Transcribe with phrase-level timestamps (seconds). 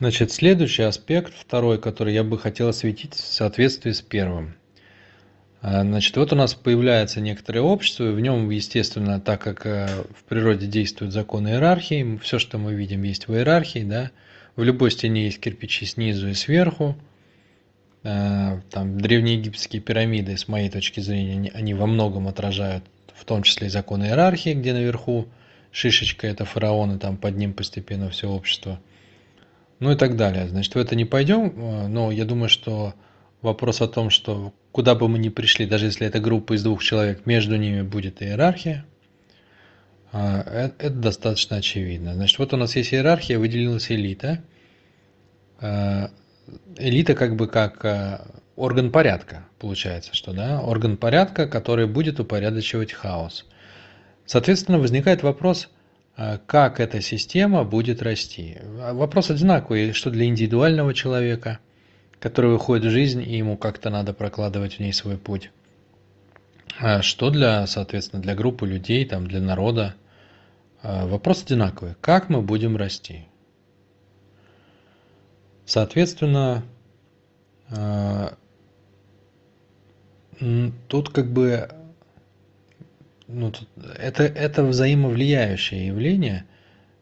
[0.00, 4.54] Значит, следующий аспект, второй, который я бы хотел осветить в соответствии с первым.
[5.60, 9.88] А, значит, вот у нас появляется некоторое общество, и в нем, естественно, так как э,
[10.16, 14.10] в природе действуют законы иерархии, все, что мы видим, есть в иерархии, да,
[14.56, 16.96] в любой стене есть кирпичи снизу и сверху,
[18.02, 23.66] а, там древнеегипетские пирамиды, с моей точки зрения, они во многом отражают, в том числе
[23.66, 25.28] и законы иерархии, где наверху
[25.72, 28.80] шишечка– это фараоны, там под ним постепенно все общество,
[29.80, 30.48] ну и так далее.
[30.48, 32.94] Значит, в это не пойдем, э, но я думаю, что
[33.42, 36.82] вопрос о том, что куда бы мы ни пришли, даже если это группа из двух
[36.82, 38.84] человек, между ними будет иерархия,
[40.12, 42.14] а, э, это достаточно очевидно.
[42.14, 44.42] Значит, вот у нас есть иерархия, выделилась элита.
[46.78, 47.84] Элита как бы как
[48.56, 53.46] орган порядка, получается, что да, орган порядка, который будет упорядочивать хаос.
[54.24, 55.68] Соответственно, возникает вопрос,
[56.16, 58.58] как эта система будет расти.
[58.92, 61.58] Вопрос одинаковый, что для индивидуального человека–
[62.20, 65.50] который выходит в жизнь, и ему как-то надо прокладывать в ней свой путь.
[66.78, 69.94] А что для, соответственно, для группы людей, там, для народа?
[70.82, 71.94] А, вопрос одинаковый.
[72.00, 73.26] Как мы будем расти?
[75.64, 76.64] Соответственно,
[80.88, 81.70] тут как бы
[83.32, 83.52] ну,
[83.98, 86.44] это, это взаимовлияющее явление.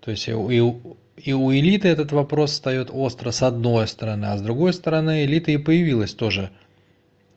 [0.00, 4.42] То есть и, и у элиты этот вопрос встает остро с одной стороны, а с
[4.42, 6.50] другой стороны элита и появилась тоже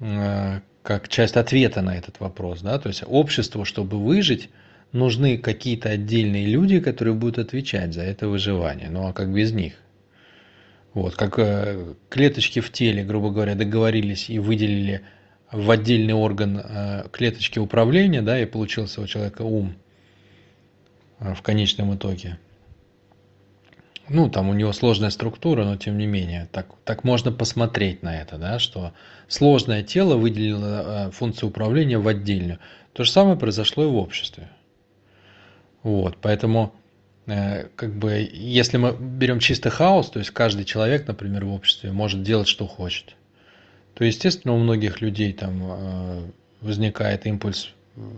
[0.00, 2.60] э, как часть ответа на этот вопрос.
[2.60, 2.78] Да?
[2.78, 4.50] То есть обществу, чтобы выжить,
[4.92, 8.90] нужны какие-то отдельные люди, которые будут отвечать за это выживание.
[8.90, 9.74] Ну а как без них?
[10.94, 15.00] Вот, как э, клеточки в теле, грубо говоря, договорились и выделили
[15.52, 19.74] в отдельный орган э, клеточки управления, да, и получился у человека ум
[21.20, 22.38] в конечном итоге
[24.08, 28.20] ну, там у него сложная структура, но тем не менее, так, так можно посмотреть на
[28.20, 28.92] это, да, что
[29.28, 32.58] сложное тело выделило э, функцию управления в отдельную.
[32.92, 34.48] То же самое произошло и в обществе.
[35.82, 36.74] Вот, поэтому,
[37.26, 41.92] э, как бы, если мы берем чисто хаос, то есть каждый человек, например, в обществе
[41.92, 43.14] может делать, что хочет,
[43.94, 46.22] то, естественно, у многих людей там э,
[46.60, 47.70] возникает импульс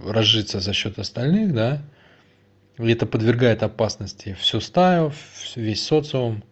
[0.06, 1.82] разжиться за счет остальных, да,
[2.78, 5.12] и это подвергает опасности всю стаю,
[5.54, 6.42] весь социум.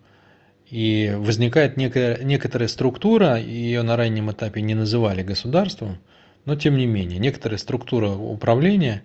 [0.70, 5.98] И возникает некая, некоторая структура, ее на раннем этапе не называли государством,
[6.44, 9.02] но тем не менее, некоторая структура управления,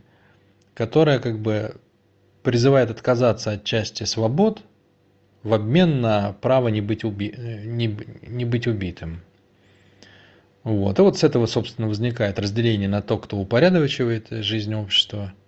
[0.74, 1.76] которая как бы
[2.42, 4.62] призывает отказаться от части свобод
[5.44, 7.34] в обмен на право не быть, уби...
[7.38, 9.22] не, не быть убитым.
[10.64, 11.00] Вот.
[11.00, 15.34] И вот с этого, собственно, возникает разделение на то, кто упорядочивает жизнь общества–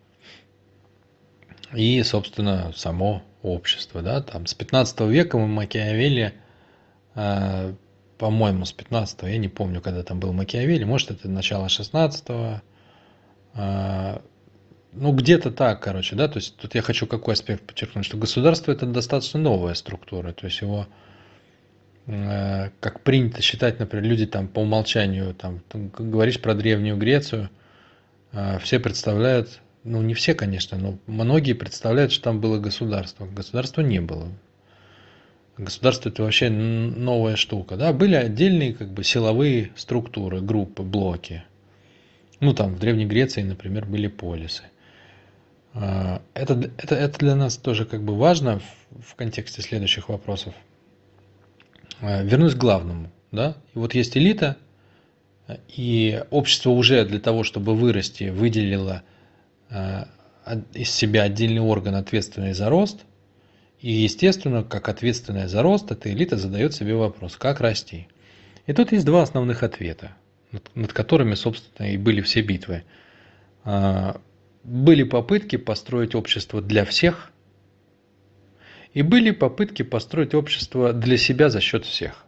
[1.74, 4.02] и, собственно, само общество.
[4.02, 4.22] Да?
[4.22, 6.34] Там, с 15 века мы Макиавелли,
[7.16, 7.74] э,
[8.18, 12.26] по-моему, с 15 я не помню, когда там был Макиавелли, может, это начало 16
[13.56, 14.20] э,
[14.91, 18.72] ну, где-то так, короче, да, то есть тут я хочу какой аспект подчеркнуть, что государство
[18.72, 20.88] это достаточно новая структура, то есть его,
[22.80, 27.50] как принято считать, например, люди там по умолчанию, там, говоришь про Древнюю Грецию,
[28.31, 33.25] э, все представляют ну не все, конечно, но многие представляют, что там было государство.
[33.25, 34.28] Государства не было.
[35.58, 37.75] Государство это вообще новая штука.
[37.75, 37.92] Да?
[37.92, 41.44] Были отдельные как бы силовые структуры, группы, блоки.
[42.40, 44.64] Ну там в Древней Греции, например, были полисы.
[45.74, 50.53] А, это, это, это для нас тоже как бы важно в, в контексте следующих вопросов.
[52.01, 53.11] А, вернусь к главному.
[53.31, 53.55] Да?
[53.73, 54.57] Вот есть элита,
[55.67, 59.03] и общество уже для того, чтобы вырасти, выделило
[59.69, 60.05] Э,
[60.73, 63.05] из себя отдельный орган, ответственный за рост.
[63.81, 68.07] И, естественно, как ответственная за рост, эта элита задает себе вопрос, как расти.
[68.66, 70.13] И тут есть два основных ответа,
[70.73, 72.83] над которыми, собственно, и были все битвы.
[73.63, 74.19] А,
[74.63, 77.31] были попытки построить общество для всех,
[78.94, 82.25] и были попытки построить общество для себя за счет всех.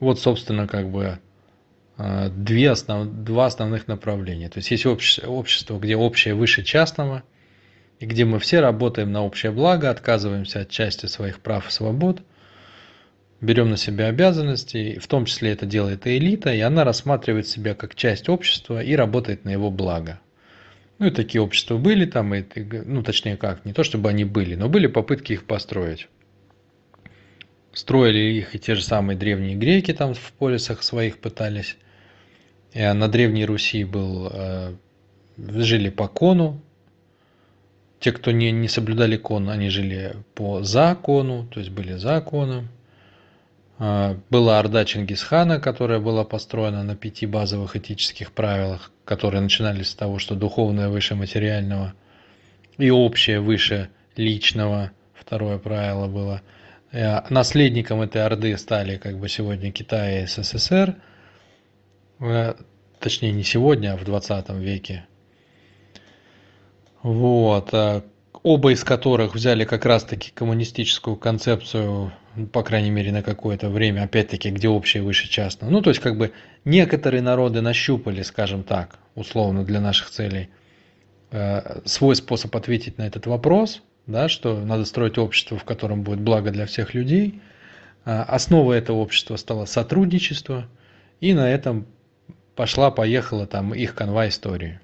[0.00, 1.18] Вот, собственно, как бы
[1.96, 4.48] а, две основ, два основных направления.
[4.48, 7.22] То есть есть общество, общество, где общее выше частного,
[8.00, 12.20] и где мы все работаем на общее благо, отказываемся от части своих прав и свобод,
[13.40, 17.74] берем на себя обязанности, в том числе это делает и элита, и она рассматривает себя
[17.74, 20.20] как часть общества и работает на его благо.
[20.98, 22.44] Ну и такие общества были там, и,
[22.84, 26.08] ну точнее как, не то чтобы они были, но были попытки их построить.
[27.72, 31.76] Строили их и те же самые древние греки там в полисах своих пытались.
[32.72, 34.74] На Древней Руси был, э,
[35.36, 36.60] жили по кону,
[38.04, 42.68] те, кто не, не соблюдали кон, они жили по закону, то есть были законом.
[43.78, 49.94] А, была Орда Чингисхана, которая была построена на пяти базовых этических правилах, которые начинались с
[49.94, 51.94] того, что духовное выше материального
[52.78, 54.92] и общее выше личного.
[55.14, 56.42] Второе правило было.
[56.92, 60.94] Э, наследником этой Орды стали как бы сегодня Китай и СССР.
[62.20, 62.54] Э,
[63.00, 65.06] точнее, не сегодня, а в 20 веке.
[67.02, 67.74] Вот.
[67.74, 68.02] Э,
[68.44, 72.12] оба из которых взяли как раз-таки коммунистическую концепцию
[72.52, 75.70] по крайней мере, на какое-то время, опять-таки, где общее выше частного.
[75.70, 76.32] Ну, то есть, как бы,
[76.64, 80.48] некоторые народы нащупали, скажем так, условно для наших целей,
[81.30, 86.20] э, свой способ ответить на этот вопрос, да, что надо строить общество, в котором будет
[86.20, 87.40] благо для всех людей.
[88.04, 90.66] Э, основой этого общества стало сотрудничество,
[91.20, 91.86] и на этом
[92.56, 94.80] пошла-поехала там их канва истории.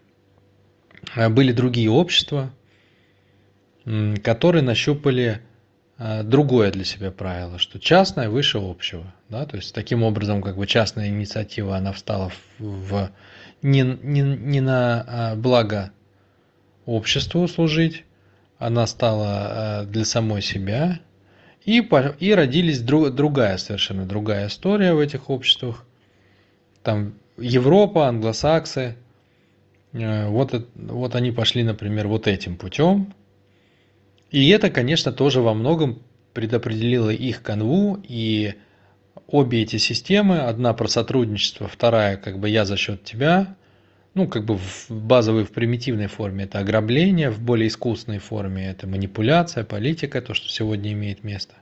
[1.16, 2.52] Э, были другие общества,
[4.22, 5.40] которые нащупали
[6.22, 9.04] другое для себя правило, что частное выше общего.
[9.28, 9.44] Да?
[9.44, 13.10] То есть таким образом как бы частная инициатива, она встала в, в
[13.62, 15.90] не, не, не на а, благо
[16.86, 18.04] обществу служить,
[18.58, 21.00] она стала э, для самой себя,
[21.64, 21.86] и,
[22.18, 25.84] и родились друг, другая, совершенно другая история в этих обществах.
[26.82, 28.96] Там Европа, англосаксы,
[29.92, 33.14] э, вот, вот они пошли, например, вот этим путем,
[34.30, 38.54] и это, конечно, тоже во многом предопределило их канву, и
[39.26, 43.56] обе эти системы, одна про сотрудничество, вторая как бы я за счет тебя,
[44.14, 48.86] ну, как бы в базовой, в примитивной форме это ограбление, в более искусственной форме это
[48.86, 51.54] манипуляция, политика, то, что сегодня имеет место.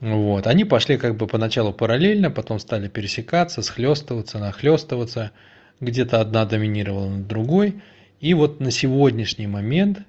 [0.00, 0.46] Вот.
[0.46, 5.32] Они пошли как бы поначалу параллельно, потом стали пересекаться, схлестываться, нахлестываться,
[5.80, 7.82] где-то одна доминировала над другой.
[8.20, 10.00] И вот на сегодняшний момент–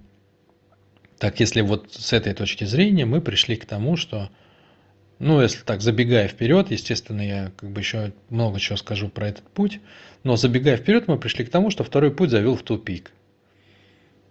[1.19, 4.29] так, если вот с этой точки зрения мы пришли к тому, что,
[5.19, 9.43] ну, если так, забегая вперед, естественно, я как бы еще много чего скажу про этот
[9.43, 9.81] путь,
[10.23, 13.11] но забегая вперед, мы пришли к тому, что второй путь завел в тупик.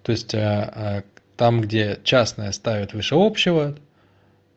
[0.02, 1.02] То есть а, а,
[1.36, 3.76] там, где частное ставит выше общего,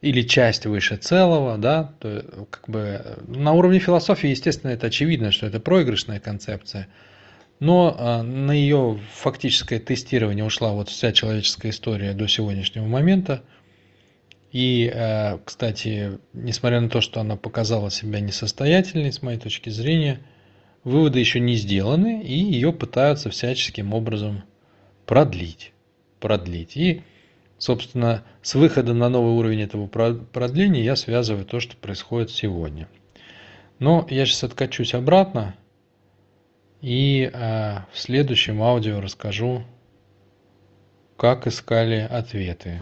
[0.02, 5.46] или часть выше целого, да, то как бы на уровне философии, естественно, это очевидно, что
[5.48, 6.88] это проигрышная концепция–
[7.62, 13.44] но а, на ее фактическое тестирование ушла вот вся человеческая история до сегодняшнего момента.
[14.52, 20.22] И, а, кстати, несмотря на то, что она показала себя несостоятельной, с моей точки зрения,
[20.84, 24.44] выводы еще не сделаны, и ее пытаются всяческим образом
[25.06, 25.72] продлить.
[26.20, 26.76] продлить.
[26.76, 27.04] И,
[27.60, 32.88] собственно, с выходом на новый уровень этого продления я связываю то, что происходит сегодня.
[33.78, 35.54] Но я сейчас откачусь обратно
[36.82, 39.64] и э, в следующем аудио расскажу,
[41.18, 42.82] как искали ответы.